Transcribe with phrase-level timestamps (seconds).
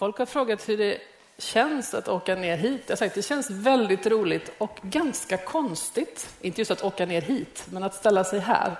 [0.00, 0.98] Folk har frågat hur det
[1.38, 2.82] känns att åka ner hit.
[2.86, 6.34] Jag har sagt det känns väldigt roligt och ganska konstigt.
[6.40, 8.76] Inte just att åka ner hit, men att ställa sig här.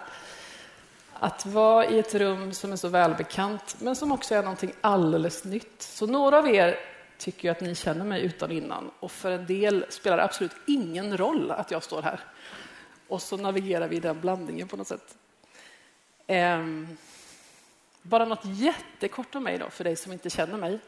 [1.13, 5.45] Att vara i ett rum som är så välbekant, men som också är någonting alldeles
[5.45, 5.83] nytt.
[5.83, 6.79] Så några av er
[7.19, 10.57] tycker ju att ni känner mig utan innan och för en del spelar det absolut
[10.67, 12.21] ingen roll att jag står här.
[13.09, 15.17] Och så navigerar vi i den blandningen på något sätt.
[16.29, 16.97] Um,
[18.03, 20.79] bara något jättekort om mig då, för dig som inte känner mig.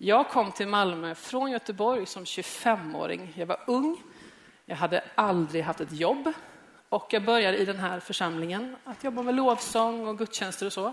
[0.00, 3.32] Jag kom till Malmö från Göteborg som 25-åring.
[3.36, 4.02] Jag var ung,
[4.66, 6.32] jag hade aldrig haft ett jobb
[6.88, 10.92] och jag började i den här församlingen att jobba med lovsång och gudstjänster och så.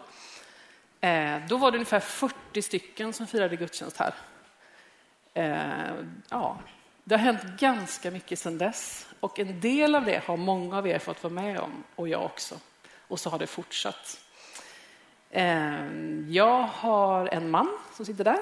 [1.01, 4.13] Eh, då var det ungefär 40 stycken som firade gudstjänst här.
[5.33, 6.57] Eh, ja,
[7.03, 10.87] det har hänt ganska mycket sedan dess och en del av det har många av
[10.87, 12.55] er fått vara med om och jag också.
[13.07, 14.19] Och så har det fortsatt.
[15.29, 15.87] Eh,
[16.27, 18.39] jag har en man som sitter där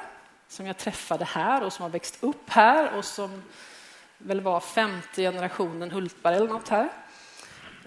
[0.54, 3.44] som jag träffade här och som har växt upp här och som
[4.18, 6.90] väl var femte generationen Hultberg eller något här.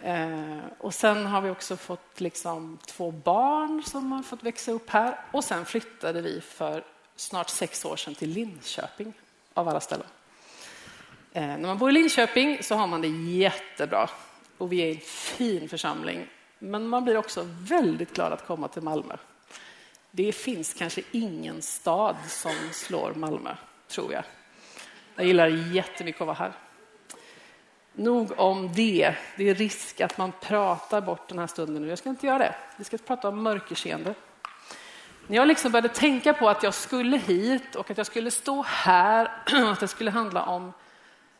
[0.02, 4.90] Eh, och sen har vi också fått liksom två barn som har fått växa upp
[4.90, 6.84] här och sen flyttade vi för
[7.16, 9.12] snart sex år sedan till Linköping
[9.54, 10.06] av alla ställen.
[11.32, 14.10] Eh, när man bor i Linköping så har man det jättebra
[14.58, 16.26] och vi är en fin församling.
[16.58, 19.16] Men man blir också väldigt glad att komma till Malmö.
[20.16, 23.54] Det finns kanske ingen stad som slår Malmö,
[23.88, 24.24] tror jag.
[25.16, 26.52] Jag gillar jättemycket att vara här.
[27.92, 29.14] Nog om det.
[29.36, 31.88] Det är risk att man pratar bort den här stunden nu.
[31.88, 32.54] Jag ska inte göra det.
[32.76, 34.14] Vi ska prata om mörkerseende.
[35.26, 38.62] När jag liksom började tänka på att jag skulle hit och att jag skulle stå
[38.62, 40.72] här och att det skulle handla om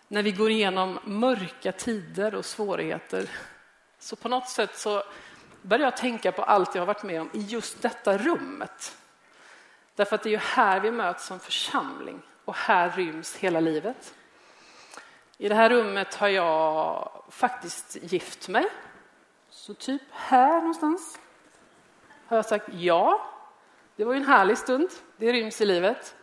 [0.08, 3.30] när vi går igenom mörka tider och svårigheter.
[3.98, 5.02] Så på något sätt så
[5.66, 8.96] började jag tänka på allt jag har varit med om i just detta rummet.
[9.94, 14.14] Därför att det är ju här vi möts som församling och här ryms hela livet.
[15.38, 18.66] I det här rummet har jag faktiskt gift mig.
[19.50, 21.18] Så typ här någonstans
[22.26, 23.26] har jag sagt ja.
[23.96, 24.88] Det var ju en härlig stund.
[25.16, 26.14] Det ryms i livet.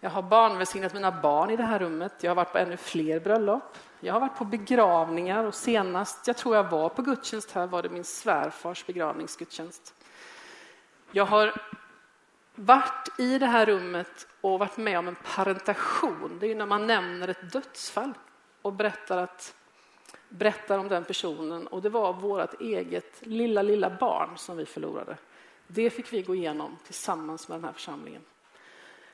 [0.00, 2.12] Jag har barnvälsignat mina barn i det här rummet.
[2.20, 3.78] Jag har varit på ännu fler bröllop.
[4.00, 7.82] Jag har varit på begravningar och senast jag tror jag var på gudstjänst här var
[7.82, 9.94] det min svärfars begravningsgudstjänst.
[11.12, 11.54] Jag har
[12.54, 16.38] varit i det här rummet och varit med om en parentation.
[16.40, 18.12] Det är när man nämner ett dödsfall
[18.62, 19.54] och berättar, att,
[20.28, 21.66] berättar om den personen.
[21.66, 25.16] Och det var vårt eget lilla, lilla barn som vi förlorade.
[25.66, 28.22] Det fick vi gå igenom tillsammans med den här församlingen.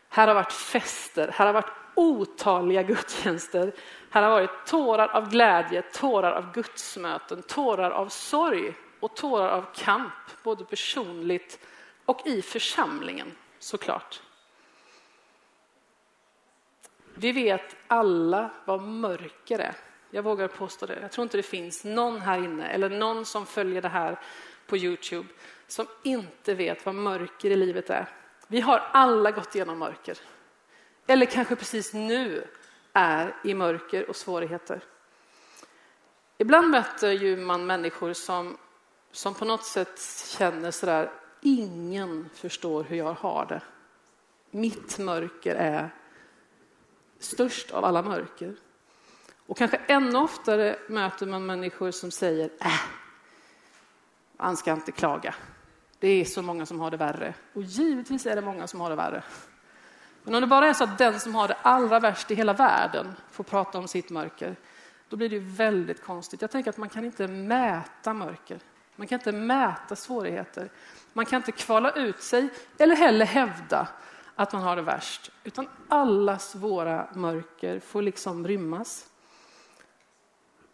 [0.08, 3.72] Här har varit fester, här har varit otaliga gudstjänster.
[4.10, 9.64] Här har varit tårar av glädje, tårar av gudsmöten, tårar av sorg och tårar av
[9.74, 10.12] kamp,
[10.42, 11.58] både personligt
[12.04, 14.22] och i församlingen såklart.
[17.14, 19.74] Vi vet alla vad mörker är.
[20.10, 20.98] Jag vågar påstå det.
[21.00, 24.18] Jag tror inte det finns någon här inne eller någon som följer det här
[24.66, 25.28] på Youtube
[25.66, 28.08] som inte vet vad mörker i livet är.
[28.46, 30.18] Vi har alla gått igenom mörker.
[31.06, 32.46] Eller kanske precis nu
[32.92, 34.80] är i mörker och svårigheter.
[36.38, 38.56] Ibland möter ju man människor som,
[39.12, 40.00] som på något sätt
[40.38, 41.10] känner sådär,
[41.40, 43.60] ingen förstår hur jag har det.
[44.50, 45.90] Mitt mörker är
[47.18, 48.54] störst av alla mörker.
[49.46, 52.80] Och kanske ännu oftare möter man människor som säger, äh,
[54.36, 55.34] man ska inte klaga.
[55.98, 57.34] Det är så många som har det värre.
[57.52, 59.22] Och givetvis är det många som har det värre.
[60.24, 62.52] Men om det bara är så att den som har det allra värst i hela
[62.52, 64.56] världen får prata om sitt mörker,
[65.08, 66.40] då blir det väldigt konstigt.
[66.40, 68.58] Jag tänker att man kan inte mäta mörker.
[68.96, 70.70] Man kan inte mäta svårigheter.
[71.12, 72.48] Man kan inte kvala ut sig
[72.78, 73.88] eller heller hävda
[74.34, 75.30] att man har det värst.
[75.44, 79.06] Utan allas våra mörker får liksom rymmas.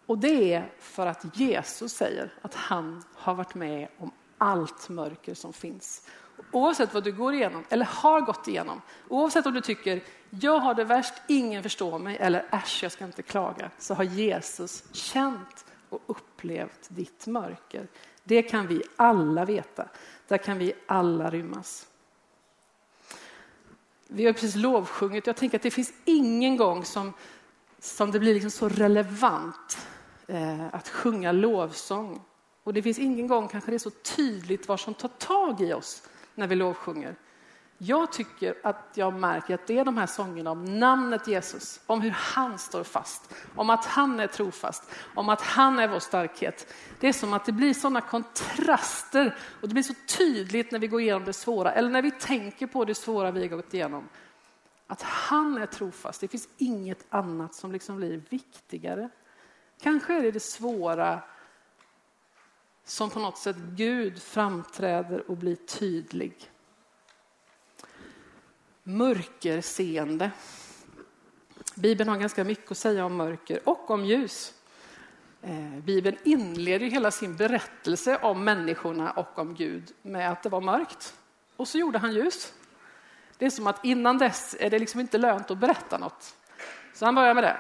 [0.06, 5.34] Och det är för att Jesus säger att han har varit med om allt mörker
[5.34, 6.06] som finns.
[6.52, 10.74] Oavsett vad du går igenom eller har gått igenom, oavsett om du tycker jag har
[10.74, 15.64] det värst, ingen förstår mig eller äsch, jag ska inte klaga, så har Jesus känt
[15.88, 17.88] och upplevt ditt mörker.
[18.24, 19.88] Det kan vi alla veta.
[20.28, 21.86] Där kan vi alla rymmas.
[24.06, 25.26] Vi har precis lovsjungit.
[25.26, 27.12] Jag tänker att det finns ingen gång som,
[27.78, 29.86] som det blir liksom så relevant
[30.26, 32.20] eh, att sjunga lovsång.
[32.64, 35.72] Och det finns ingen gång kanske det är så tydligt vad som tar tag i
[35.72, 36.02] oss
[36.40, 37.16] när vi lovsjunger.
[37.82, 42.00] Jag tycker att jag märker att det är de här sångerna om namnet Jesus, om
[42.00, 46.74] hur han står fast, om att han är trofast, om att han är vår starkhet.
[47.00, 50.86] Det är som att det blir sådana kontraster och det blir så tydligt när vi
[50.86, 54.08] går igenom det svåra eller när vi tänker på det svåra vi har gått igenom.
[54.86, 59.08] Att han är trofast, det finns inget annat som liksom blir viktigare.
[59.82, 61.20] Kanske är det det svåra
[62.90, 66.50] som på något sätt Gud framträder och blir tydlig
[68.82, 70.30] mörkerseende.
[71.74, 74.54] Bibeln har ganska mycket att säga om mörker och om ljus.
[75.42, 80.60] Eh, Bibeln inleder hela sin berättelse om människorna och om Gud med att det var
[80.60, 81.14] mörkt
[81.56, 82.52] och så gjorde han ljus.
[83.38, 86.36] Det är som att innan dess är det liksom inte lönt att berätta något.
[86.94, 87.56] Så han börjar med det.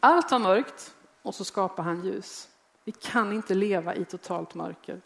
[0.00, 2.48] Allt var mörkt och så skapar han ljus.
[2.84, 5.00] Vi kan inte leva i totalt mörker.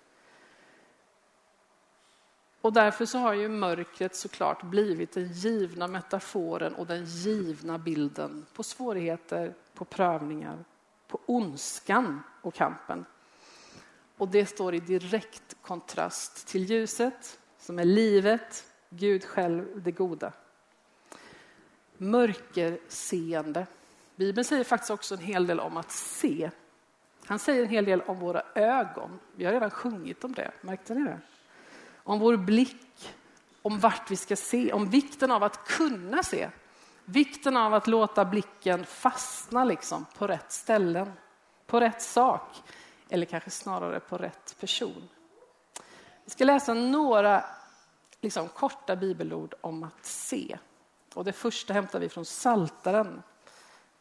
[2.61, 8.47] Och därför så har ju mörkret såklart blivit den givna metaforen och den givna bilden
[8.55, 10.65] på svårigheter, på prövningar,
[11.09, 13.05] på ondskan och kampen.
[14.17, 20.33] Och det står i direkt kontrast till ljuset som är livet, Gud själv, det goda.
[21.97, 23.67] Mörkerseende.
[24.17, 26.51] Bibeln säger faktiskt också en hel del om att se.
[27.27, 29.19] Han säger en hel del om våra ögon.
[29.37, 31.21] Vi har redan sjungit om det, märkte ni det?
[32.05, 33.15] om vår blick,
[33.63, 36.51] om vart vi ska se, om vikten av att kunna se.
[37.05, 41.13] Vikten av att låta blicken fastna liksom på rätt ställen,
[41.67, 42.63] på rätt sak
[43.09, 45.09] eller kanske snarare på rätt person.
[46.25, 47.45] Vi ska läsa några
[48.21, 50.59] liksom, korta bibelord om att se.
[51.15, 53.23] Och det första hämtar vi från Saltaren.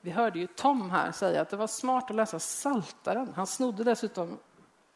[0.05, 3.33] Vi hörde ju Tom här säga att det var smart att läsa Saltaren.
[3.35, 4.39] Han snodde dessutom,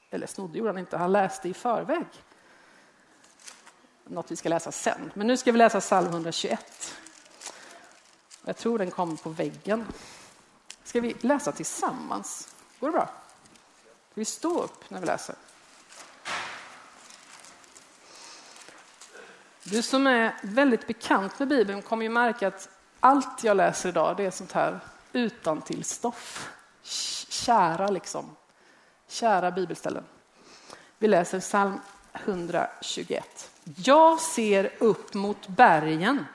[0.10, 2.06] eller snodde gjorde han inte, han läste i förväg
[4.10, 5.12] något vi ska läsa sen.
[5.14, 6.96] Men nu ska vi läsa psalm 121.
[8.46, 9.86] Jag tror den kommer på väggen.
[10.84, 12.56] Ska vi läsa tillsammans?
[12.80, 13.10] Går det bra?
[14.12, 15.36] Ska vi stå upp när vi läser?
[19.64, 22.70] Du som är väldigt bekant med Bibeln kommer ju märka att
[23.00, 24.80] allt jag läser idag det är sånt här
[25.14, 26.50] utan till stoff.
[27.30, 28.36] Kära liksom.
[29.08, 30.04] Kära bibelställen.
[30.98, 31.80] Vi läser psalm
[32.14, 33.52] 121.
[33.76, 36.26] Jag ser upp mot bergen.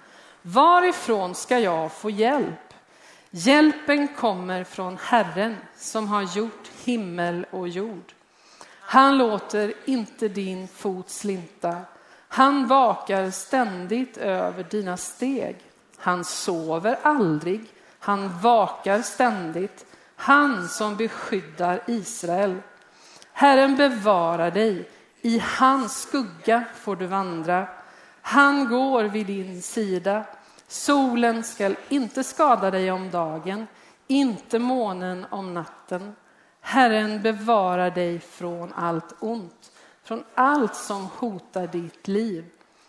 [0.42, 2.74] Varifrån ska jag få hjälp?
[3.30, 8.12] Hjälpen kommer från Herren som har gjort himmel och jord.
[8.80, 11.80] Han låter inte din fot slinta.
[12.28, 15.56] Han vakar ständigt över dina steg.
[15.96, 17.60] Han sover aldrig.
[18.04, 19.86] Han vakar ständigt.
[20.16, 22.56] Han som beskyddar Israel.
[23.32, 24.88] Herren bevarar dig.
[25.20, 27.66] I hans skugga får du vandra.
[28.22, 30.24] Han går vid din sida.
[30.68, 33.66] Solen skall inte skada dig om dagen,
[34.06, 36.14] inte månen om natten.
[36.60, 39.72] Herren bevarar dig från allt ont,
[40.04, 42.44] från allt som hotar ditt liv.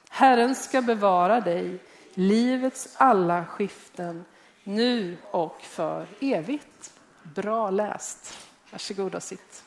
[0.10, 1.84] Herren ska bevara dig,
[2.14, 4.26] livets alla skiften,
[4.64, 6.94] nu och för evigt.
[7.24, 8.38] Bra läst.
[8.72, 9.64] Varsågod och sitt.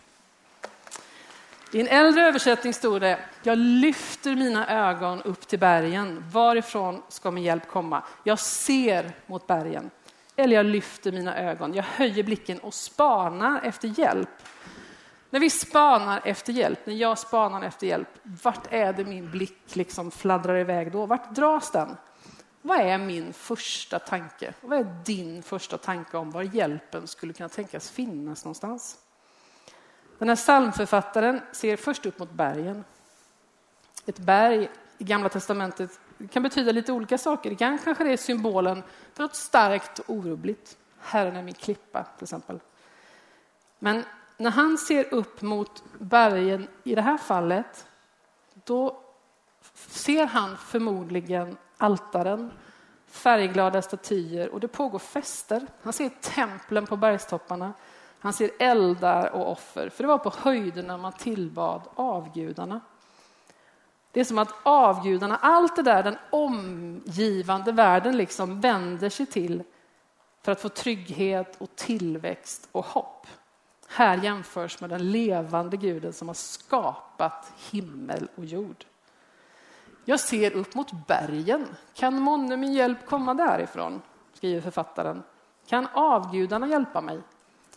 [1.72, 6.24] I en äldre översättning stod det, jag lyfter mina ögon upp till bergen.
[6.32, 8.02] Varifrån ska min hjälp komma?
[8.24, 9.90] Jag ser mot bergen.
[10.36, 14.28] Eller jag lyfter mina ögon, jag höjer blicken och spanar efter hjälp.
[15.30, 18.08] När vi spanar efter hjälp, när jag spanar efter hjälp,
[18.42, 21.06] vart är det min blick liksom fladdrar iväg då?
[21.06, 21.96] Vart dras den?
[22.66, 24.54] Vad är min första tanke?
[24.60, 28.98] Vad är din första tanke om var hjälpen skulle kunna tänkas finnas någonstans?
[30.18, 32.84] Den här psalmförfattaren ser först upp mot bergen.
[34.06, 36.00] Ett berg i Gamla testamentet
[36.30, 37.50] kan betyda lite olika saker.
[37.50, 38.82] Det kan kanske det är symbolen
[39.14, 40.76] för något starkt och orubbligt.
[41.00, 42.60] Herren är min klippa, till exempel.
[43.78, 44.04] Men
[44.36, 47.86] när han ser upp mot bergen i det här fallet,
[48.64, 49.02] då
[49.74, 52.52] ser han förmodligen altaren,
[53.06, 55.66] färgglada statyer och det pågår fester.
[55.82, 57.72] Han ser templen på bergstopparna.
[58.18, 62.80] Han ser eldar och offer, för det var på höjderna man tillbad avgudarna.
[64.12, 69.62] Det är som att avgudarna, allt det där den omgivande världen liksom vänder sig till
[70.42, 73.26] för att få trygghet och tillväxt och hopp.
[73.88, 78.84] Här jämförs med den levande guden som har skapat himmel och jord.
[80.08, 81.66] Jag ser upp mot bergen.
[81.94, 84.02] Kan månne min hjälp komma därifrån?
[84.34, 85.22] skriver författaren.
[85.66, 87.20] Kan avgudarna hjälpa mig?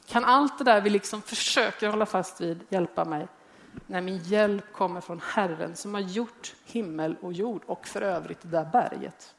[0.07, 3.27] Kan allt det där vi liksom försöker hålla fast vid hjälpa mig?
[3.87, 8.41] när min hjälp kommer från Herren som har gjort himmel och jord och för övrigt
[8.41, 9.35] det där berget.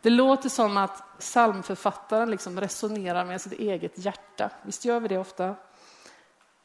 [0.00, 4.50] Det låter som att psalmförfattaren liksom resonerar med sitt eget hjärta.
[4.62, 5.54] Visst gör vi det ofta?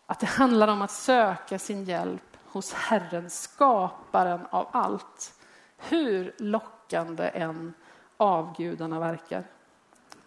[0.06, 5.34] Att det handlar om att söka sin hjälp hos Herren, skaparen av allt.
[5.77, 7.74] Hur lockande än
[8.17, 9.43] avgudarna verkar.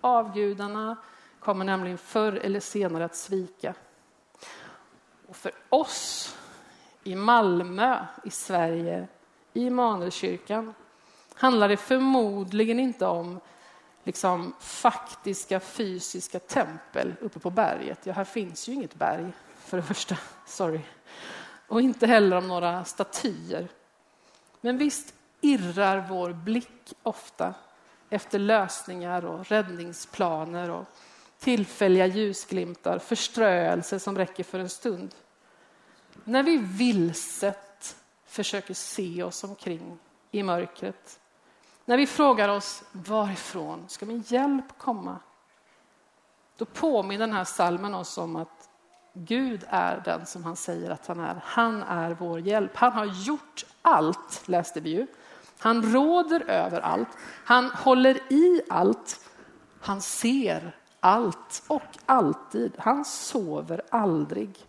[0.00, 0.96] Avgudarna
[1.40, 3.74] kommer nämligen förr eller senare att svika.
[5.28, 6.36] Och för oss
[7.02, 9.08] i Malmö, i Sverige,
[9.52, 10.74] i Immanuelskyrkan
[11.34, 13.40] handlar det förmodligen inte om
[14.04, 18.06] liksom, faktiska fysiska tempel uppe på berget.
[18.06, 20.16] Ja, här finns ju inget berg, för det första.
[20.46, 20.80] Sorry.
[21.66, 23.68] Och inte heller om några statyer.
[24.61, 27.54] Men visst irrar vår blick ofta
[28.11, 30.85] efter lösningar och räddningsplaner och
[31.38, 35.14] tillfälliga ljusglimtar, förströelse som räcker för en stund.
[36.25, 39.99] När vi vilset försöker se oss omkring
[40.30, 41.21] i mörkret,
[41.85, 45.18] när vi frågar oss varifrån ska min hjälp komma?
[46.56, 48.53] Då påminner den här salmen oss om att
[49.16, 51.40] Gud är den som han säger att han är.
[51.44, 52.76] Han är vår hjälp.
[52.76, 55.06] Han har gjort allt, läste vi ju.
[55.59, 57.09] Han råder över allt.
[57.44, 59.30] Han håller i allt.
[59.80, 62.73] Han ser allt och alltid.
[62.78, 64.66] Han sover aldrig.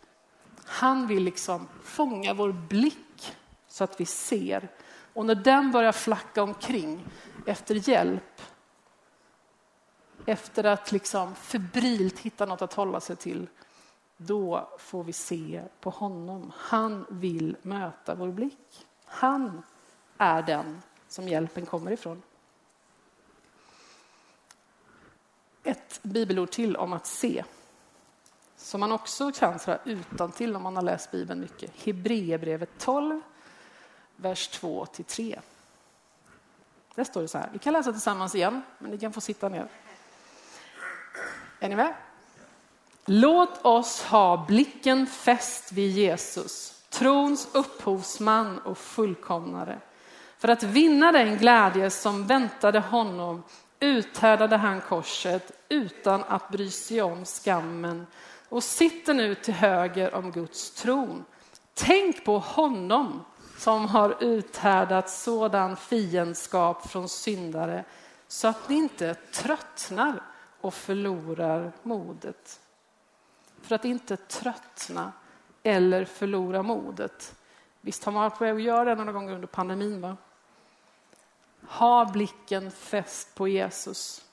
[0.66, 3.36] Han vill liksom fånga vår blick
[3.68, 4.68] så att vi ser.
[5.14, 7.06] Och när den börjar flacka omkring
[7.46, 8.42] efter hjälp,
[10.26, 13.48] efter att liksom febrilt hitta något att hålla sig till,
[14.18, 16.52] då får vi se på honom.
[16.58, 18.88] Han vill möta vår blick.
[19.06, 19.64] Han
[20.18, 22.22] är den som hjälpen kommer ifrån.
[25.64, 27.44] Ett bibelord till om att se,
[28.56, 31.72] som man också kan utan till om man har läst Bibeln mycket.
[31.84, 33.22] Hebreerbrevet 12,
[34.16, 35.40] vers 2-3.
[36.96, 39.50] Där står det så här, vi kan läsa tillsammans igen, men ni kan få sitta
[39.50, 39.68] ner.
[41.60, 41.96] Är ni med?
[43.06, 49.80] Låt oss ha blicken fäst vid Jesus, trons upphovsman och fullkomnare.
[50.38, 53.44] För att vinna den glädje som väntade honom
[53.80, 58.08] uthärdade han korset utan att bry sig om skammen
[58.50, 61.26] och sitter nu till höger om Guds tron.
[61.74, 63.26] Tänk på honom
[63.58, 67.84] som har uthärdat sådan fiendskap från syndare
[68.28, 70.22] så att ni inte tröttnar
[70.62, 72.60] och förlorar modet.
[73.66, 75.12] För att inte tröttna
[75.64, 77.36] eller förlora modet.
[77.82, 80.02] Visst har man varit på väg att göra det några gånger under pandemin?
[80.02, 80.18] Va?
[81.68, 84.26] Ha blicken fäst på Jesus.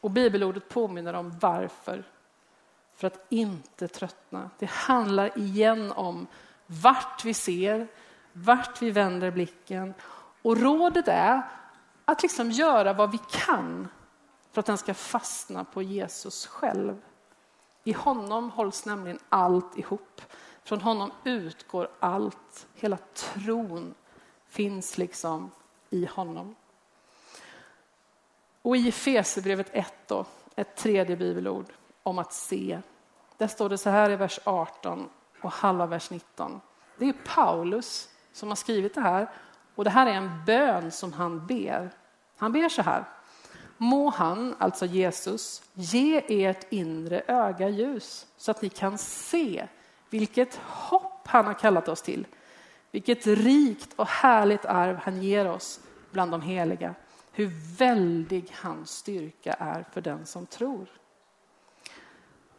[0.00, 2.04] Och bibelordet påminner om varför.
[2.94, 4.50] För att inte tröttna.
[4.58, 6.26] Det handlar igen om
[6.66, 7.88] vart vi ser,
[8.32, 9.94] vart vi vänder blicken.
[10.42, 11.42] Och rådet är
[12.04, 13.88] att liksom göra vad vi kan
[14.52, 17.02] för att den ska fastna på Jesus själv.
[17.84, 20.22] I honom hålls nämligen allt ihop.
[20.62, 22.66] Från honom utgår allt.
[22.74, 23.94] Hela tron
[24.48, 25.50] finns liksom
[25.90, 26.54] i honom.
[28.62, 30.24] Och i Efesierbrevet 1 då,
[30.56, 31.66] ett tredje bibelord
[32.02, 32.80] om att se.
[33.36, 35.08] Där står det så här i vers 18
[35.42, 36.60] och halva vers 19.
[36.96, 39.30] Det är Paulus som har skrivit det här
[39.74, 41.90] och det här är en bön som han ber.
[42.36, 43.04] Han ber så här.
[43.82, 49.66] Må han, alltså Jesus, ge ert inre öga ljus så att ni kan se
[50.10, 52.26] vilket hopp han har kallat oss till.
[52.90, 56.94] Vilket rikt och härligt arv han ger oss bland de heliga
[57.32, 60.86] hur väldig hans styrka är för den som tror.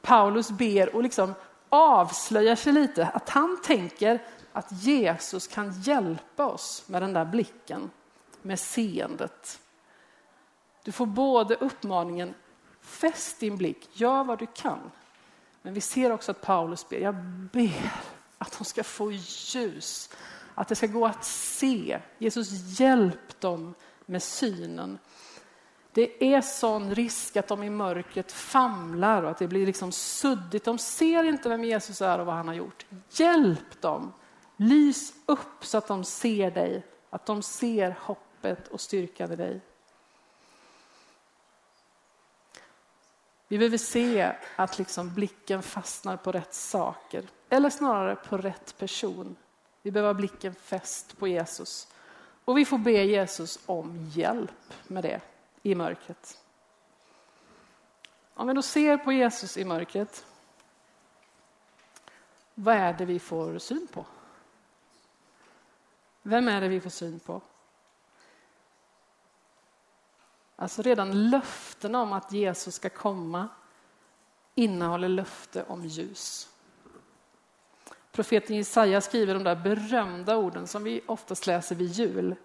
[0.02, 1.34] Paulus ber och liksom
[1.70, 4.24] avslöjar sig lite, att han tänker
[4.54, 7.92] att Jesus kan hjälpa oss med den där blicken,
[8.42, 9.60] med seendet.
[10.84, 12.34] Du får både uppmaningen,
[12.82, 14.92] fäst din blick, gör vad du kan.
[15.62, 17.16] Men vi ser också att Paulus ber, jag
[17.54, 17.92] ber
[18.38, 20.10] att de ska få ljus,
[20.56, 22.00] att det ska gå att se.
[22.18, 23.74] Jesus hjälp dem
[24.06, 25.00] med synen.
[25.94, 30.64] Det är sån risk att de i mörkret famlar och att det blir liksom suddigt.
[30.64, 32.86] De ser inte vem Jesus är och vad han har gjort.
[33.10, 34.14] Hjälp dem!
[34.58, 39.62] Lys upp så att de ser dig, att de ser hoppet och styrkan i dig.
[43.52, 49.36] Vi behöver se att liksom blicken fastnar på rätt saker, eller snarare på rätt person.
[49.82, 51.88] Vi behöver ha blicken fäst på Jesus.
[52.46, 55.22] Och vi får be Jesus om hjälp med det
[55.62, 56.40] i mörkret.
[58.34, 60.26] Om vi då ser på Jesus i mörkret
[62.54, 64.06] vad är det vi får syn på?
[66.22, 67.42] Vem är det vi får syn på?
[70.62, 73.50] Alltså redan löftena om att Jesus ska komma
[74.56, 76.50] innehåller löfte om ljus.
[78.12, 82.36] Profeten Jesaja skriver de där berömda orden som vi oftast läser vid jul.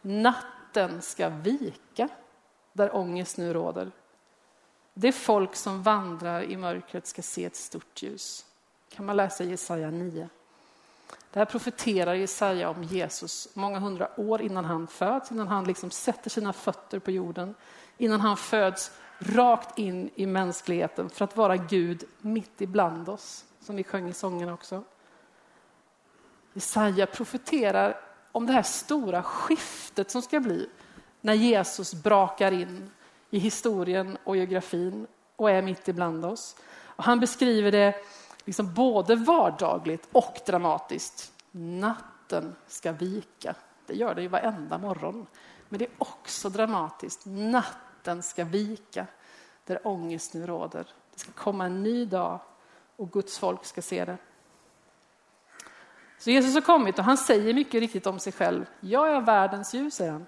[0.00, 2.08] Natten ska vika
[2.72, 3.90] där ångest nu råder.
[4.94, 8.46] Det folk som vandrar i mörkret ska se ett stort ljus.
[8.88, 10.28] kan man läsa i Jesaja 9.
[11.32, 15.90] Det här profeterar Jesaja om Jesus många hundra år innan han föds, innan han liksom
[15.90, 17.54] sätter sina fötter på jorden,
[17.98, 23.76] innan han föds rakt in i mänskligheten för att vara Gud mitt ibland oss, som
[23.76, 24.84] vi sjöng i sången också.
[26.52, 28.00] Jesaja profeterar
[28.32, 30.68] om det här stora skiftet som ska bli
[31.20, 32.90] när Jesus brakar in
[33.30, 36.56] i historien och geografin och är mitt ibland oss.
[36.84, 37.94] Och han beskriver det
[38.44, 41.32] liksom både vardagligt och dramatiskt.
[41.50, 43.54] Natten ska vika.
[43.86, 45.26] Det gör det ju varenda morgon.
[45.68, 47.22] Men det är också dramatiskt.
[47.24, 49.06] Natten ska vika
[49.64, 50.86] där ångest nu råder.
[51.12, 52.40] Det ska komma en ny dag
[52.96, 54.16] och Guds folk ska se det.
[56.18, 58.66] Så Jesus har kommit och han säger mycket riktigt om sig själv.
[58.80, 60.26] Jag är världens ljus, säger han.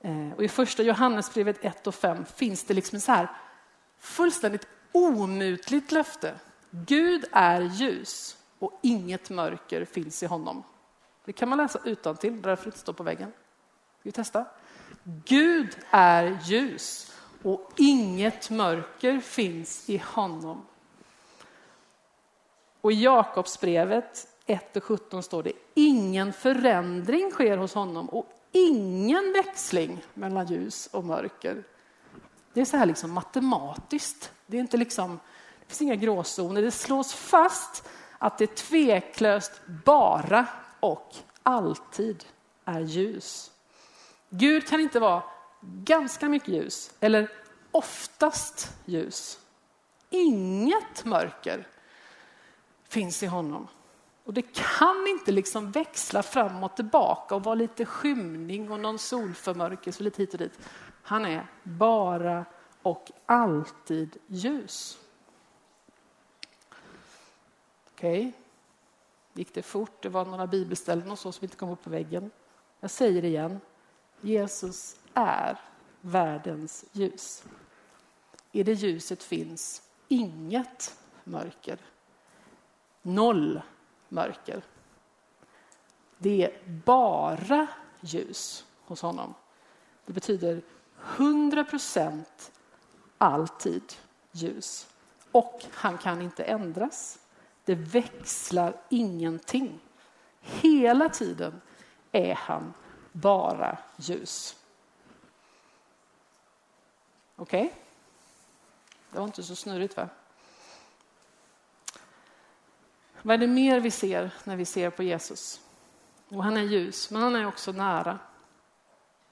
[0.00, 3.30] Eh, och i första Johannesbrevet 1 och 5 finns det liksom så här
[3.98, 6.34] fullständigt omutligt löfte.
[6.76, 10.62] Gud är ljus och inget mörker finns i honom.
[11.24, 13.32] Det kan man läsa utan till, därför det står på väggen.
[14.00, 14.44] Ska vi testa?
[15.24, 17.12] Gud är ljus
[17.42, 20.62] och inget mörker finns i honom.
[22.80, 29.32] Och i Jakobsbrevet 1 och 17 står det ingen förändring sker hos honom och ingen
[29.32, 31.64] växling mellan ljus och mörker.
[32.52, 34.32] Det är så här liksom matematiskt.
[34.46, 35.20] Det, är inte liksom,
[35.66, 36.62] det finns inga gråzoner.
[36.62, 39.52] Det slås fast att det tveklöst
[39.84, 40.46] bara
[40.80, 42.24] och alltid
[42.64, 43.50] är ljus.
[44.28, 45.22] Gud kan inte vara
[45.60, 47.30] ganska mycket ljus eller
[47.70, 49.38] oftast ljus.
[50.10, 51.68] Inget mörker
[52.88, 53.68] finns i honom.
[54.24, 58.98] Och det kan inte liksom växla fram och tillbaka och vara lite skymning och någon
[58.98, 60.58] solförmörkelse lite hit och dit.
[61.02, 62.44] Han är bara
[62.82, 64.98] och alltid ljus.
[68.04, 68.32] Okej, okay.
[69.34, 70.02] gick det fort?
[70.02, 72.30] Det var några bibelställen och så som inte kom upp på väggen.
[72.80, 73.60] Jag säger det igen.
[74.20, 75.60] Jesus är
[76.00, 77.44] världens ljus.
[78.52, 81.78] I det ljuset finns inget mörker.
[83.02, 83.62] Noll
[84.08, 84.62] mörker.
[86.18, 87.66] Det är bara
[88.00, 89.34] ljus hos honom.
[90.06, 90.62] Det betyder
[91.16, 92.52] 100 procent
[93.18, 93.92] alltid
[94.32, 94.88] ljus.
[95.32, 97.18] Och han kan inte ändras.
[97.64, 99.80] Det växlar ingenting.
[100.40, 101.60] Hela tiden
[102.12, 102.74] är han
[103.12, 104.56] bara ljus.
[107.36, 107.64] Okej?
[107.64, 107.78] Okay?
[109.10, 110.08] Det var inte så snurrigt va?
[113.22, 115.60] Vad är det mer vi ser när vi ser på Jesus?
[116.28, 118.18] Och han är ljus, men han är också nära.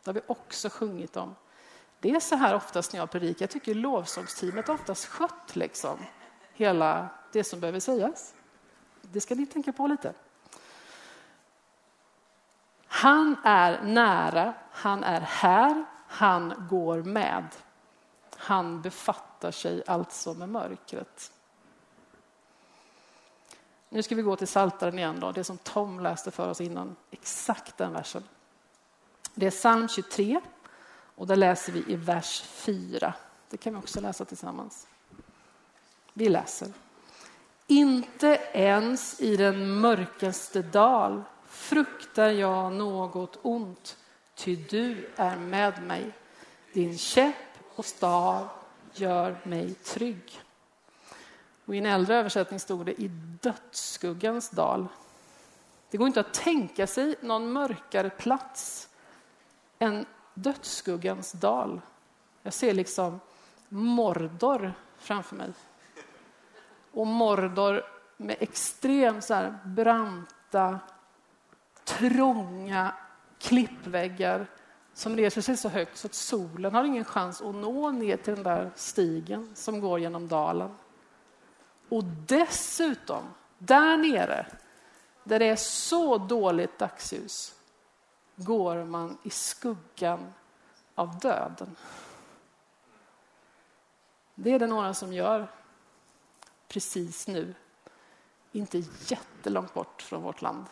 [0.03, 1.35] Det har vi också sjungit om.
[2.01, 3.43] Det är så här oftast när jag predikar.
[3.43, 5.99] Jag tycker lovsångsteamet oftast skött liksom
[6.53, 8.35] hela det som behöver sägas.
[9.03, 10.15] Det ska ni tänka på lite.
[12.87, 17.47] Han är nära, han är här, han går med.
[18.37, 21.33] Han befattar sig alltså med mörkret.
[23.89, 26.97] Nu ska vi gå till Saltaren igen, då, det som Tom läste för oss innan.
[27.11, 28.23] Exakt den versen.
[29.35, 30.41] Det är psalm 23
[31.15, 33.15] och där läser vi i vers 4.
[33.51, 34.87] Det kan vi också läsa tillsammans.
[36.13, 36.73] Vi läser.
[37.73, 43.97] Inte ens i den mörkaste dal fruktar jag något ont,
[44.35, 46.13] ty du är med mig.
[46.73, 47.35] Din käpp
[47.75, 48.49] och stav
[48.95, 50.41] gör mig trygg.
[51.65, 53.09] Och I en äldre översättning stod det i
[53.43, 54.87] dödsskuggans dal.
[55.91, 58.89] Det går inte att tänka sig någon mörkare plats
[59.79, 61.81] än dödsskuggans dal.
[62.43, 63.21] Jag ser liksom
[63.69, 65.53] Mordor framför mig.
[66.93, 67.83] Och Mordor
[68.17, 70.81] med extremt så här branta,
[71.85, 72.95] trånga
[73.39, 74.47] klippväggar
[74.95, 78.35] som reser sig så högt så att solen har ingen chans att nå ner till
[78.35, 80.75] den där stigen som går genom dalen.
[81.89, 83.23] Och dessutom,
[83.59, 84.47] där nere,
[85.25, 87.55] där det är så dåligt dagsljus,
[88.37, 90.33] går man i skuggan
[90.95, 91.77] av döden.
[94.35, 95.49] Det är det några som gör
[96.73, 97.55] precis nu.
[98.53, 100.65] inte jättelångt bort från vårt land.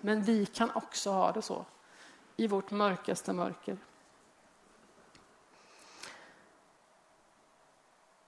[0.00, 1.64] Men vi kan också ha det så
[2.36, 3.76] i vårt mörkaste mörker.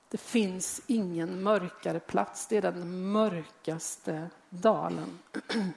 [0.09, 5.19] Det finns ingen mörkare plats, det är den mörkaste dalen.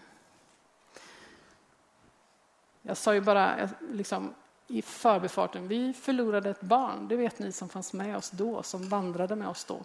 [2.82, 4.34] Jag sa ju bara liksom,
[4.68, 8.90] i förbifarten, vi förlorade ett barn, det vet ni som fanns med oss då, som
[8.90, 9.82] vandrade med oss då.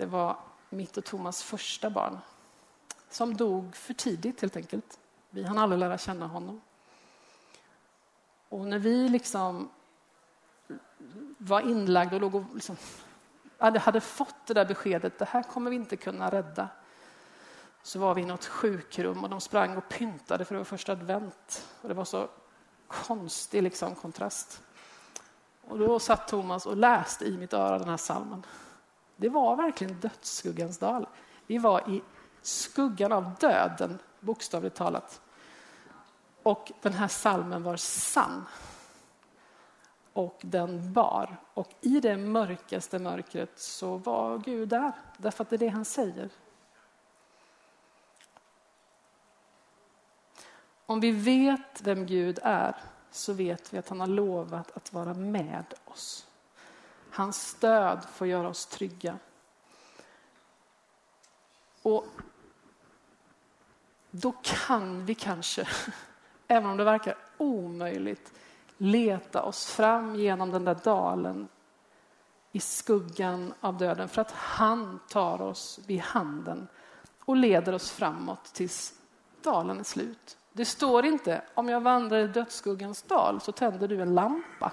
[0.00, 0.36] Det var
[0.68, 2.18] mitt och Thomas första barn,
[3.10, 4.98] som dog för tidigt helt enkelt.
[5.30, 6.60] Vi hann aldrig lära känna honom.
[8.48, 9.70] Och när vi liksom
[11.38, 12.76] var inlagda och låg och liksom
[13.58, 16.68] hade fått det där beskedet, det här kommer vi inte kunna rädda.
[17.82, 20.92] Så var vi i något sjukrum och de sprang och pyntade för det var första
[20.92, 21.68] advent.
[21.82, 22.28] Och det var så
[22.88, 24.62] konstig liksom, kontrast.
[25.68, 28.46] Och då satt Thomas och läste i mitt öra den här salmen.
[29.20, 31.06] Det var verkligen dödsskuggans dal.
[31.46, 32.02] Vi var i
[32.42, 35.20] skuggan av döden, bokstavligt talat.
[36.42, 38.44] Och den här salmen var sann
[40.12, 41.36] och den bar.
[41.54, 45.84] Och i det mörkaste mörkret så var Gud där, därför att det är det han
[45.84, 46.30] säger.
[50.86, 52.76] Om vi vet vem Gud är
[53.10, 56.26] så vet vi att han har lovat att vara med oss.
[57.20, 59.18] Hans stöd får göra oss trygga.
[61.82, 62.06] Och
[64.10, 65.68] då kan vi kanske,
[66.48, 68.32] även om det verkar omöjligt,
[68.76, 71.48] leta oss fram genom den där dalen
[72.52, 76.68] i skuggan av döden för att han tar oss vid handen
[77.24, 78.94] och leder oss framåt tills
[79.42, 80.38] dalen är slut.
[80.52, 84.72] Det står inte om jag vandrar i dödsskuggans dal så tänder du en lampa.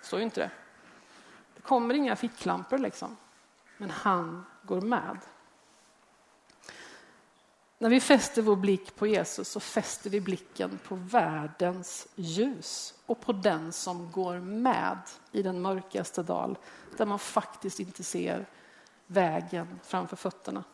[0.00, 0.50] Det står inte det.
[1.62, 3.16] Det kommer inga ficklampor liksom.
[3.78, 5.18] Men han går med.
[7.78, 13.20] När vi fäster vår blick på Jesus så fäster vi blicken på världens ljus och
[13.20, 14.98] på den som går med
[15.32, 16.58] i den mörkaste dal
[16.96, 18.46] där man faktiskt inte ser
[19.06, 20.64] vägen framför fötterna.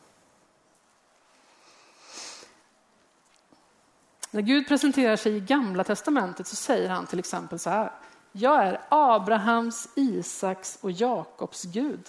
[4.30, 7.92] När Gud presenterar sig i Gamla testamentet så säger han till exempel så här.
[8.32, 12.08] Jag är Abrahams, Isaks och Jakobs Gud.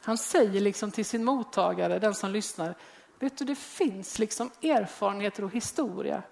[0.00, 2.74] Han säger liksom till sin mottagare, den som lyssnar,
[3.18, 6.22] vet du det finns liksom erfarenheter och historia.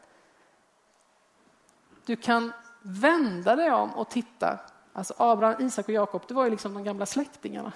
[2.07, 4.59] Du kan vända dig om och titta.
[4.93, 7.73] Alltså Abraham, Isak och Jakob, det var ju liksom de gamla släktingarna.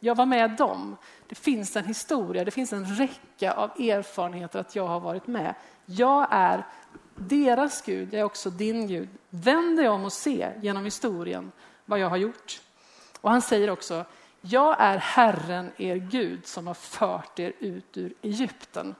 [0.00, 0.96] Jag var med dem.
[1.28, 5.54] Det finns en historia, det finns en räcka av erfarenheter att jag har varit med.
[5.84, 6.66] Jag är
[7.20, 9.08] deras Gud, jag är också din Gud.
[9.30, 11.52] Vänd dig om och se genom historien
[11.84, 12.60] vad jag har gjort.
[13.20, 14.04] Och han säger också,
[14.40, 18.94] jag är Herren er Gud som har fört er ut ur Egypten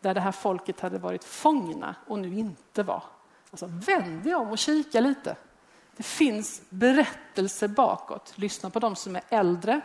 [0.00, 3.02] där det här folket hade varit fångna och nu inte var.
[3.50, 5.36] Alltså, vänd dig om och kika lite.
[5.96, 8.32] Det finns berättelser bakåt.
[8.36, 9.80] Lyssna på de som är äldre,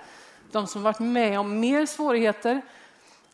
[0.51, 2.61] de som varit med om mer svårigheter.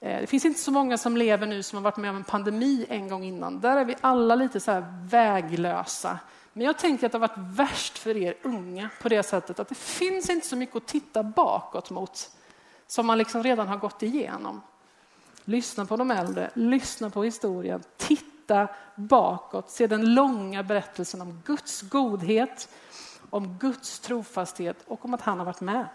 [0.03, 2.23] Eh, det finns inte så många som lever nu som har varit med om en
[2.23, 3.59] pandemi en gång innan.
[3.59, 6.19] Där är vi alla lite så här väglösa.
[6.53, 9.69] Men jag tänker att det har varit värst för er unga på det sättet att
[9.69, 12.29] det finns inte så mycket att titta bakåt mot
[12.87, 14.61] som man liksom redan har gått igenom.
[15.45, 21.81] Lyssna på de äldre, lyssna på historien, titta bakåt, se den långa berättelsen om Guds
[21.81, 22.69] godhet,
[23.29, 25.87] om Guds trofasthet och om att han har varit med.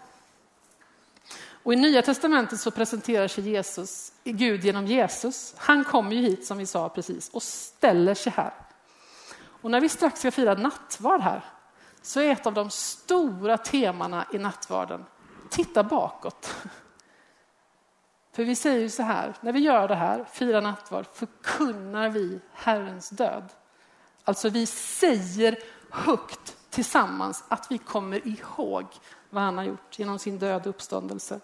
[1.63, 5.53] Och I Nya testamentet så presenterar sig Jesus, Gud genom Jesus.
[5.57, 8.53] Han kommer ju hit som vi sa precis och ställer sig här.
[9.61, 11.45] Och när vi strax ska fira nattvard här
[12.01, 15.05] så är ett av de stora temana i nattvarden,
[15.49, 16.55] titta bakåt.
[18.31, 22.39] För vi säger ju så här, när vi gör det här, firar nattvard, förkunnar vi
[22.53, 23.49] Herrens död.
[24.23, 28.85] Alltså vi säger högt tillsammans att vi kommer ihåg
[29.29, 31.39] vad han har gjort genom sin död och uppståndelse.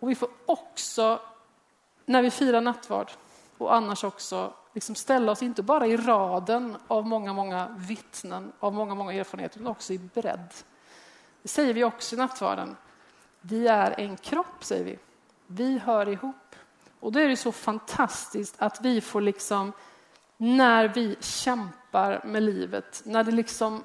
[0.00, 1.20] Och vi får också,
[2.06, 3.10] när vi firar nattvard
[3.58, 8.74] och annars också, liksom ställa oss inte bara i raden av många, många vittnen, av
[8.74, 10.54] många, många erfarenheter, utan också i bredd.
[11.42, 12.76] Det säger vi också i nattvarden.
[13.40, 14.98] Vi är en kropp, säger vi.
[15.46, 16.56] Vi hör ihop.
[17.00, 19.72] Och då är det så fantastiskt att vi får liksom,
[20.36, 23.84] när vi kämpar med livet, när det liksom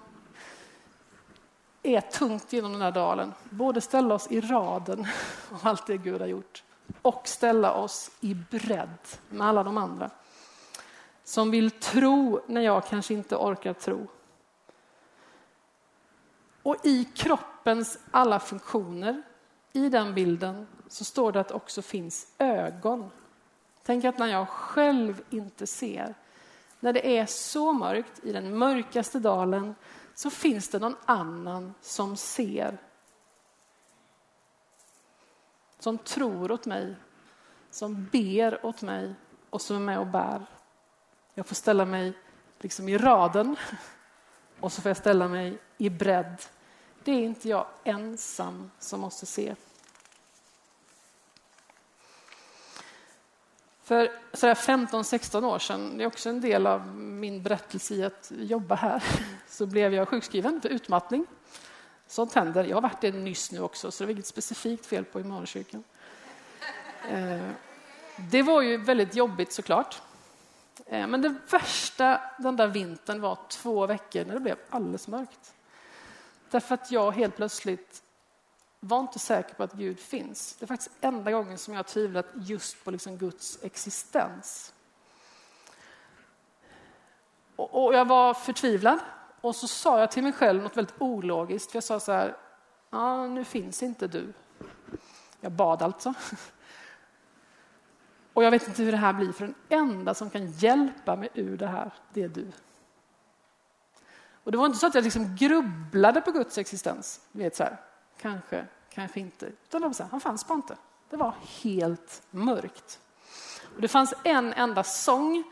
[1.87, 3.33] är tungt genom den här dalen.
[3.49, 5.07] Både ställa oss i raden
[5.51, 6.63] av allt det Gud har gjort
[7.01, 8.97] och ställa oss i bredd
[9.29, 10.09] med alla de andra
[11.25, 14.07] som vill tro när jag kanske inte orkar tro.
[16.63, 19.23] Och i kroppens alla funktioner,
[19.73, 23.11] i den bilden, så står det att det också finns ögon.
[23.83, 26.15] Tänk att när jag själv inte ser,
[26.79, 29.75] när det är så mörkt i den mörkaste dalen,
[30.15, 32.77] så finns det någon annan som ser.
[35.79, 36.95] Som tror åt mig,
[37.71, 39.15] som ber åt mig
[39.49, 40.45] och som är med och bär.
[41.33, 42.13] Jag får ställa mig
[42.59, 43.55] liksom i raden
[44.59, 46.41] och så får jag ställa mig i bredd.
[47.03, 49.55] Det är inte jag ensam som måste se.
[53.85, 58.75] För 15-16 år sedan, det är också en del av min berättelse i att jobba
[58.75, 59.03] här,
[59.47, 61.25] så blev jag sjukskriven för utmattning.
[62.07, 62.63] Sånt händer.
[62.63, 65.83] Jag har varit det nyss nu också, så det var inget specifikt fel på Immanuelskyrkan.
[67.09, 67.49] Eh,
[68.31, 70.01] det var ju väldigt jobbigt såklart.
[70.85, 75.53] Eh, men det värsta den där vintern var två veckor när det blev alldeles mörkt.
[76.49, 78.03] Därför att jag helt plötsligt
[78.87, 80.55] var inte säker på att Gud finns.
[80.55, 84.73] Det är faktiskt enda gången som jag har tvivlat just på liksom Guds existens.
[87.55, 88.99] Och, jag var förtvivlad
[89.41, 91.71] och så sa jag till mig själv något väldigt ologiskt.
[91.71, 92.37] För jag sa så här,
[92.89, 94.33] ah, nu finns inte du.
[95.41, 96.13] Jag bad alltså.
[98.33, 101.29] Och jag vet inte hur det här blir, för den enda som kan hjälpa mig
[101.33, 102.51] ur det här, det är du.
[104.43, 107.21] Och det var inte så att jag liksom grubblade på Guds existens.
[107.31, 107.77] Vet, så här,
[108.17, 108.65] kanske,
[108.95, 109.45] kanske inte.
[109.45, 110.77] Utan de sa, han fanns bara inte.
[111.09, 112.99] Det var helt mörkt.
[113.75, 115.43] Och det fanns en enda sång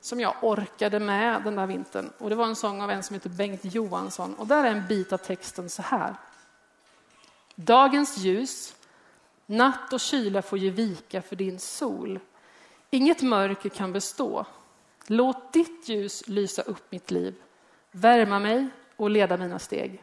[0.00, 2.10] som jag orkade med den där vintern.
[2.18, 4.34] Och det var en sång av en som heter Bengt Johansson.
[4.34, 6.14] Och där är en bit av texten så här.
[7.54, 8.74] Dagens ljus
[9.50, 12.20] Natt och kyla får ge vika för din sol.
[12.90, 14.46] Inget mörker kan bestå.
[15.06, 17.34] Låt ditt ljus lysa upp mitt liv,
[17.90, 20.02] värma mig och leda mina steg.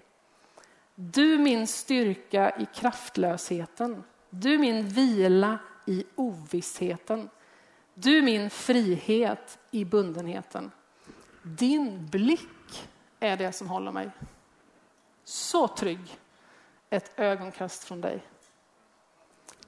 [0.99, 7.29] Du min styrka i kraftlösheten, du min vila i ovissheten.
[7.93, 10.71] Du min frihet i bundenheten.
[11.43, 14.09] Din blick är det som håller mig.
[15.23, 16.19] Så trygg,
[16.89, 18.23] ett ögonkast från dig.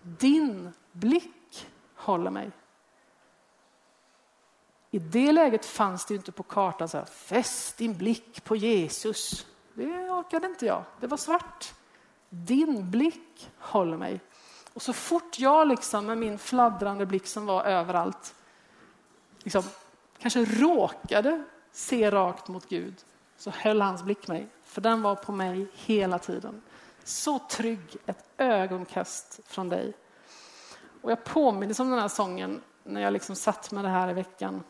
[0.02, 2.52] Din blick håller mig.
[4.92, 9.48] I det läget fanns det inte på kartan så här, fäst din blick på Jesus.
[9.80, 10.84] Det orkade inte jag.
[11.00, 11.74] Det var svart.
[12.30, 14.20] Din blick håller mig.
[14.74, 18.36] Och så fort jag liksom med min fladdrande blick som var överallt,
[19.44, 19.63] liksom,
[20.18, 22.96] kanske råkade se rakt mot Gud,
[23.38, 24.48] så höll hans blick mig.
[24.63, 26.62] För den var på mig hela tiden.
[27.04, 29.94] Så trygg, ett ögonkast från dig.
[31.02, 34.13] Och jag påminns om den här sången när jag liksom satt med det här i
[34.13, 34.63] veckan.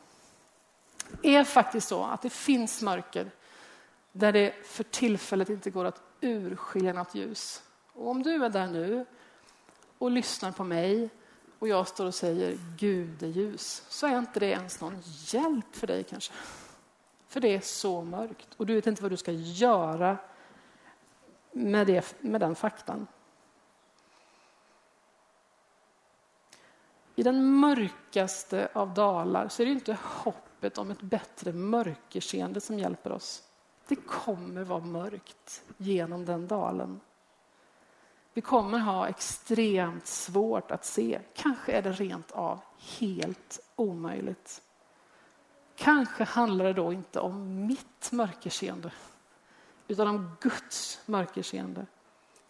[1.21, 3.31] Det är faktiskt så att det finns mörker
[4.11, 7.63] där det för tillfället inte går att urskilja något ljus.
[7.93, 9.05] Och om du är där nu
[9.97, 11.09] och lyssnar på mig
[11.59, 15.75] och jag står och säger Gud är ljus, så är inte det ens någon hjälp
[15.75, 16.33] för dig kanske.
[17.27, 20.17] För det är så mörkt och du vet inte vad du ska göra
[21.51, 23.07] med, det, med den faktan.
[27.15, 32.79] I den mörkaste av dalar så är det inte hoppet om ett bättre mörkerseende som
[32.79, 33.48] hjälper oss.
[33.89, 36.99] Det kommer vara mörkt genom den dalen.
[38.33, 41.19] Vi kommer ha extremt svårt att se.
[41.35, 42.59] Kanske är det rent av
[42.99, 44.61] helt omöjligt.
[45.75, 48.91] Kanske handlar det då inte om mitt mörkerseende
[49.87, 51.85] utan om Guds mörkerseende.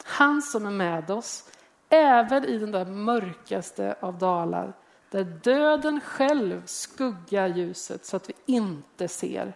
[0.03, 1.51] Han som är med oss,
[1.89, 4.73] även i den där mörkaste av dalar,
[5.09, 9.53] där döden själv skuggar ljuset så att vi inte ser.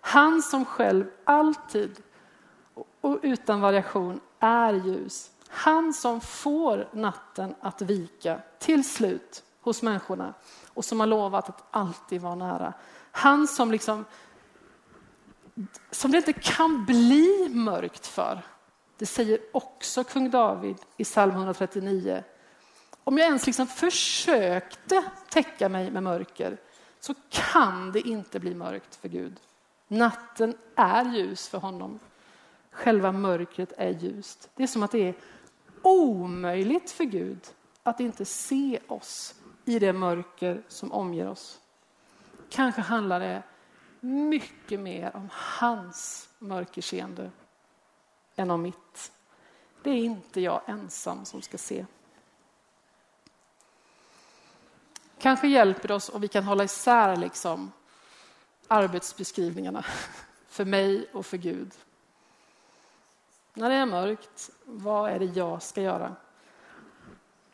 [0.00, 2.02] Han som själv alltid
[3.00, 5.30] och utan variation är ljus.
[5.48, 10.34] Han som får natten att vika till slut hos människorna
[10.74, 12.72] och som har lovat att alltid vara nära.
[13.10, 14.04] Han som liksom
[15.90, 18.42] som det inte kan bli mörkt för.
[18.96, 22.24] Det säger också kung David i psalm 139.
[23.04, 26.58] Om jag ens liksom försökte täcka mig med mörker
[27.00, 29.40] så kan det inte bli mörkt för Gud.
[29.88, 31.98] Natten är ljus för honom.
[32.70, 34.50] Själva mörkret är ljust.
[34.54, 35.14] Det är som att det är
[35.82, 37.46] omöjligt för Gud
[37.82, 41.60] att inte se oss i det mörker som omger oss.
[42.50, 43.42] Kanske handlar det
[44.00, 47.30] mycket mer om hans mörkerseende
[48.36, 49.12] än om mitt.
[49.82, 51.86] Det är inte jag ensam som ska se.
[55.18, 57.72] Kanske hjälper det oss om vi kan hålla isär liksom
[58.68, 59.84] arbetsbeskrivningarna
[60.48, 61.74] för mig och för Gud.
[63.54, 66.16] när det är mörkt, vad är det jag ska göra?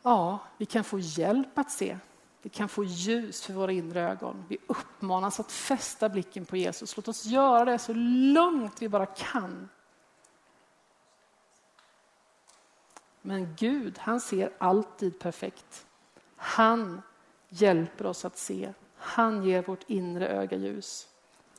[0.01, 1.97] Ja, vi kan få hjälp att se.
[2.41, 4.45] Vi kan få ljus för våra inre ögon.
[4.47, 6.97] Vi uppmanas att fästa blicken på Jesus.
[6.97, 7.93] Låt oss göra det så
[8.33, 9.69] långt vi bara kan.
[13.21, 15.85] Men Gud, han ser alltid perfekt.
[16.35, 17.01] Han
[17.49, 18.73] hjälper oss att se.
[19.15, 21.07] Han ger vårt inre öga ljus.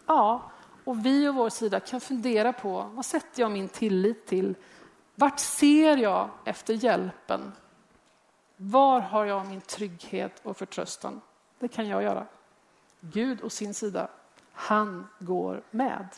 [0.07, 0.51] Ja,
[0.85, 4.55] och vi och vår sida kan fundera på vad sätter jag min tillit till?
[5.15, 7.53] Vart ser jag efter hjälpen?
[8.57, 11.21] Var har jag min trygghet och förtröstan?
[11.59, 12.27] Det kan jag göra.
[13.01, 14.09] Gud å sin sida,
[14.53, 16.09] han går med.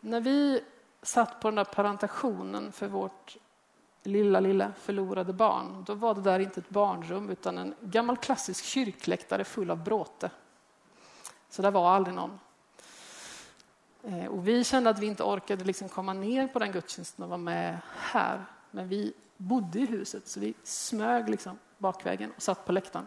[0.00, 0.64] När vi
[1.02, 3.36] satt på den där parentationen för vårt
[4.06, 8.64] lilla, lilla förlorade barn, då var det där inte ett barnrum utan en gammal klassisk
[8.64, 10.30] kyrkläktare full av bråte.
[11.48, 12.38] Så där var aldrig någon.
[14.02, 17.28] Eh, och vi kände att vi inte orkade liksom komma ner på den gudstjänsten och
[17.28, 18.44] vara med här.
[18.70, 23.06] Men vi bodde i huset så vi smög liksom bakvägen och satt på läktaren.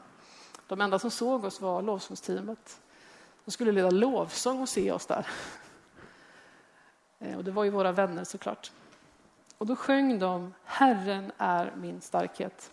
[0.68, 2.82] De enda som såg oss var lovsångsteamet.
[3.46, 5.28] De skulle leda lovsång och se oss där.
[7.20, 8.72] Eh, och det var ju våra vänner såklart.
[9.58, 12.72] Och då sjöng de Herren är min starkhet.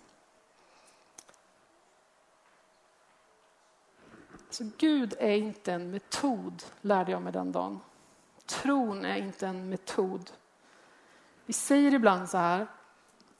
[4.50, 7.80] Så Gud är inte en metod, lärde jag mig den dagen.
[8.46, 10.30] Tron är inte en metod.
[11.46, 12.66] Vi säger ibland så här,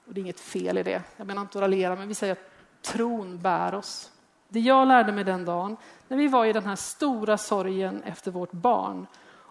[0.05, 2.33] och det är inget fel i det, jag menar inte att raljera, men vi säger
[2.33, 4.11] att tron bär oss.
[4.47, 5.77] Det jag lärde mig den dagen,
[6.07, 9.07] när vi var i den här stora sorgen efter vårt barn,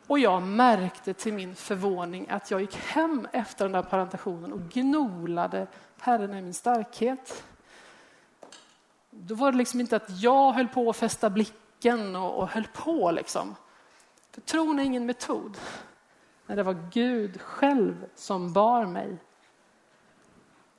[0.07, 4.61] och jag märkte till min förvåning att jag gick hem efter den där parentationen och
[4.61, 5.67] gnolade,
[6.01, 7.45] Herren är min starkhet.
[9.11, 12.67] Då var det liksom inte att jag höll på att fästa blicken och, och höll
[12.73, 13.55] på liksom.
[14.31, 15.59] För tron är ingen metod.
[16.47, 19.19] Nej, det var Gud själv som bar mig.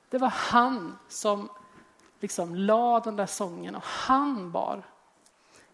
[0.08, 1.48] Det var han som
[2.20, 4.82] liksom la den där sången och han bar.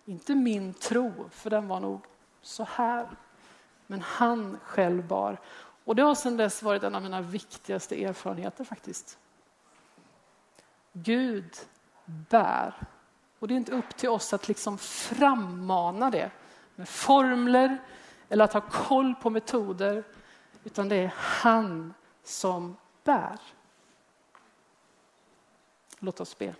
[0.05, 2.01] Inte min tro, för den var nog
[2.43, 3.09] så här.
[3.92, 5.38] Men han själv bar.
[5.85, 9.18] Och det har sedan dess varit en av mina viktigaste erfarenheter faktiskt.
[10.92, 11.55] Gud
[12.05, 12.74] bär.
[13.38, 16.31] Och det är inte upp till oss att liksom frammana det
[16.74, 17.78] med formler
[18.28, 20.05] eller att ha koll på metoder,
[20.64, 23.40] utan det är han som bär.
[25.98, 26.55] Låt oss be.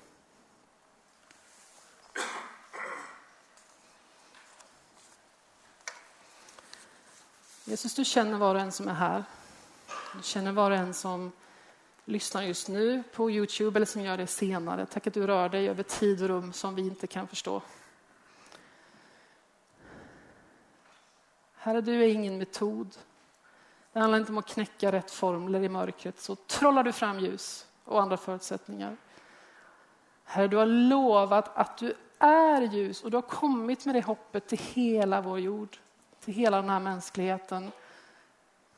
[7.73, 9.25] Jesus, du känner var och en som är här.
[10.17, 11.33] Du känner var och en som
[12.05, 14.87] lyssnar just nu på Youtube eller som gör det senare.
[14.87, 17.63] Tack att du rör dig över tid och rum som vi inte kan förstå.
[21.55, 22.97] Herre, du är ingen metod.
[23.93, 27.67] Det handlar inte om att knäcka rätt formler i mörkret, så trollar du fram ljus
[27.85, 28.97] och andra förutsättningar.
[30.25, 34.47] Herre, du har lovat att du är ljus och du har kommit med det hoppet
[34.47, 35.79] till hela vår jord,
[36.25, 37.71] till hela den här mänskligheten.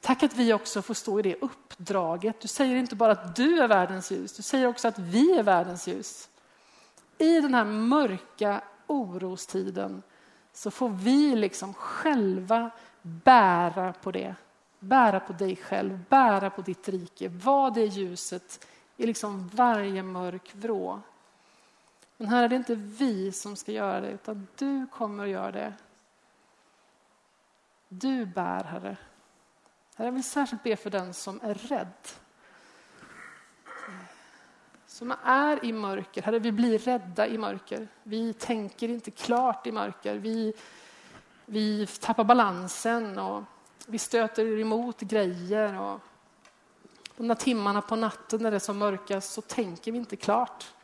[0.00, 2.40] Tack att vi också får stå i det uppdraget.
[2.40, 5.42] Du säger inte bara att du är världens ljus, du säger också att vi är
[5.42, 6.28] världens ljus.
[7.18, 10.02] I den här mörka orostiden
[10.52, 12.70] så får vi liksom själva
[13.02, 14.34] bära på det.
[14.78, 17.28] Bära på dig själv, bära på ditt rike.
[17.28, 21.00] Var det ljuset i liksom varje mörk vrå.
[22.16, 25.52] Men här är det inte vi som ska göra det, utan du kommer att göra
[25.52, 25.72] det.
[27.98, 28.96] Du bär, Herre.
[29.96, 31.92] Herre, jag vill särskilt be för den som är rädd
[34.94, 36.22] som är i mörker.
[36.22, 37.88] Herre, vi blir rädda i mörker.
[38.02, 40.16] Vi tänker inte klart i mörker.
[40.16, 40.52] Vi,
[41.46, 43.42] vi tappar balansen och
[43.86, 45.80] vi stöter emot grejer.
[45.80, 46.00] Och
[47.16, 50.74] de där timmarna på natten när det är som mörkast så tänker vi inte klart.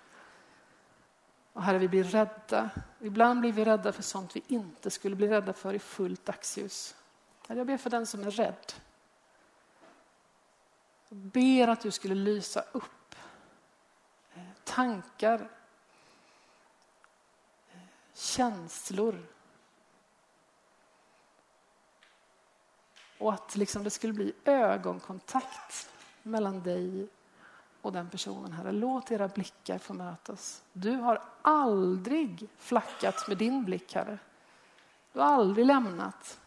[1.52, 2.70] Och herre, vi blir rädda.
[3.00, 6.94] Ibland blir vi rädda för sånt vi inte skulle bli rädda för i fullt dagsljus.
[7.56, 8.72] Jag ber för den som är rädd.
[11.08, 13.14] Jag ber att du skulle lysa upp
[14.34, 15.50] eh, tankar,
[17.72, 17.80] eh,
[18.14, 19.26] känslor.
[23.18, 25.90] Och att liksom det skulle bli ögonkontakt
[26.22, 27.08] mellan dig
[27.82, 28.72] och den personen, Herre.
[28.72, 30.62] Låt era blickar få mötas.
[30.72, 34.18] Du har aldrig flackat med din blick, Herre.
[35.12, 36.39] Du har aldrig lämnat.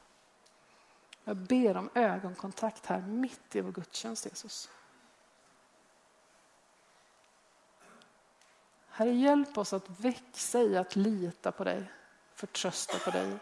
[1.24, 4.70] Jag ber om ögonkontakt här mitt i vår gudstjänst, Jesus.
[8.88, 11.92] Herre, hjälp oss att växa i att lita på dig,
[12.34, 13.34] förtrösta på dig.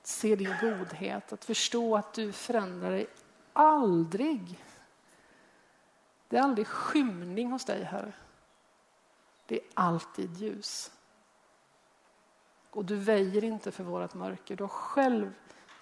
[0.00, 3.06] att se din godhet, att förstå att du förändrar dig
[3.52, 4.64] aldrig.
[6.28, 8.12] Det är aldrig skymning hos dig, Herre.
[9.46, 10.92] Det är alltid ljus.
[12.70, 14.56] Och du väjer inte för vårt mörker.
[14.56, 15.32] Du har själv,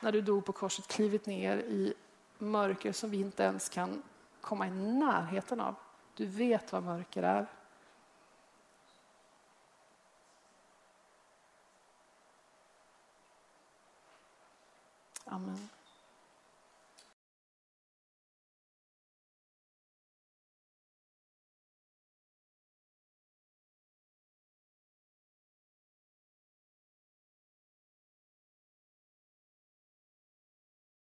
[0.03, 1.95] när du dog på korset, klivit ner i
[2.39, 4.03] mörker som vi inte ens kan
[4.41, 5.75] komma i närheten av.
[6.15, 7.47] Du vet vad mörker är.
[15.25, 15.69] Amen.